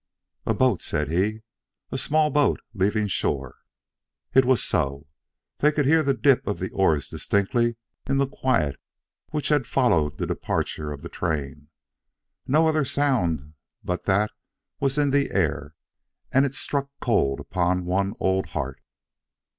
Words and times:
"A 0.47 0.55
boat," 0.55 0.81
said 0.81 1.09
he. 1.11 1.43
"A 1.91 1.97
small 1.99 2.31
boat 2.31 2.59
leaving 2.73 3.05
shore." 3.07 3.57
It 4.33 4.45
was 4.45 4.63
so. 4.63 5.05
They 5.59 5.71
could 5.71 5.85
hear 5.85 6.01
the 6.01 6.15
dip 6.15 6.47
of 6.47 6.57
the 6.57 6.71
oars 6.71 7.07
distinctly 7.07 7.77
in 8.07 8.17
the 8.17 8.25
quiet 8.25 8.77
which 9.29 9.49
had 9.49 9.67
followed 9.67 10.17
the 10.17 10.25
departure 10.25 10.91
of 10.91 11.03
the 11.03 11.09
train. 11.09 11.69
No 12.47 12.67
other 12.67 12.83
sound 12.83 13.53
but 13.83 14.05
that 14.05 14.31
was 14.79 14.97
in 14.97 15.11
the 15.11 15.29
air, 15.29 15.75
and 16.31 16.47
it 16.47 16.55
struck 16.55 16.89
cold 16.99 17.39
upon 17.39 17.85
one 17.85 18.15
old 18.19 18.47
heart. 18.47 18.81